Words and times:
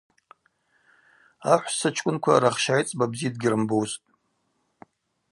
Ахӏвссачкӏвынква 1.53 2.35
рахщайцӏба 2.43 3.05
бзи 3.11 3.29
дгьрымбузтӏ. 3.33 4.05